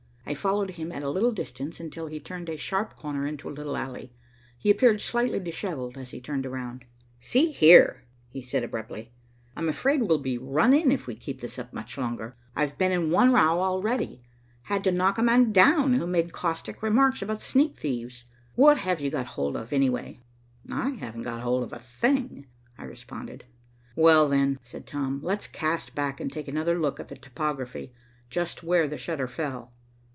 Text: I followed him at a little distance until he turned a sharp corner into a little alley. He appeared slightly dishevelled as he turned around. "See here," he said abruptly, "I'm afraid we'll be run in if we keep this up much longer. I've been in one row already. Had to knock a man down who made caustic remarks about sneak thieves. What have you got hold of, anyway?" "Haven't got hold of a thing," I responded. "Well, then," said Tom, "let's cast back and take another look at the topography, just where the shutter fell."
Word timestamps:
I 0.23 0.33
followed 0.33 0.69
him 0.71 0.93
at 0.93 1.03
a 1.03 1.09
little 1.09 1.33
distance 1.33 1.81
until 1.81 2.07
he 2.07 2.21
turned 2.21 2.47
a 2.47 2.55
sharp 2.55 2.95
corner 2.95 3.27
into 3.27 3.49
a 3.49 3.51
little 3.51 3.75
alley. 3.75 4.13
He 4.57 4.69
appeared 4.69 5.01
slightly 5.01 5.41
dishevelled 5.41 5.97
as 5.97 6.11
he 6.11 6.21
turned 6.21 6.45
around. 6.45 6.85
"See 7.19 7.51
here," 7.51 8.05
he 8.29 8.41
said 8.41 8.63
abruptly, 8.63 9.11
"I'm 9.57 9.67
afraid 9.67 10.03
we'll 10.03 10.19
be 10.19 10.37
run 10.37 10.73
in 10.73 10.89
if 10.89 11.05
we 11.05 11.15
keep 11.15 11.41
this 11.41 11.59
up 11.59 11.73
much 11.73 11.97
longer. 11.97 12.37
I've 12.55 12.77
been 12.77 12.93
in 12.93 13.11
one 13.11 13.33
row 13.33 13.59
already. 13.61 14.21
Had 14.63 14.85
to 14.85 14.91
knock 14.93 15.17
a 15.17 15.21
man 15.23 15.51
down 15.51 15.95
who 15.95 16.07
made 16.07 16.31
caustic 16.31 16.81
remarks 16.81 17.21
about 17.21 17.41
sneak 17.41 17.75
thieves. 17.75 18.23
What 18.55 18.77
have 18.77 19.01
you 19.01 19.09
got 19.09 19.25
hold 19.25 19.57
of, 19.57 19.73
anyway?" 19.73 20.21
"Haven't 20.69 21.23
got 21.23 21.41
hold 21.41 21.61
of 21.63 21.73
a 21.73 21.79
thing," 21.79 22.45
I 22.77 22.85
responded. 22.85 23.43
"Well, 23.97 24.29
then," 24.29 24.59
said 24.63 24.87
Tom, 24.87 25.19
"let's 25.23 25.47
cast 25.47 25.93
back 25.93 26.21
and 26.21 26.31
take 26.31 26.47
another 26.47 26.79
look 26.79 27.01
at 27.01 27.09
the 27.09 27.17
topography, 27.17 27.91
just 28.29 28.63
where 28.63 28.87
the 28.87 28.97
shutter 28.99 29.27
fell." 29.27 29.73